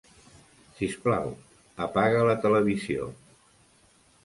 [0.79, 1.29] Sisplau,
[1.87, 3.13] apaga la televisió.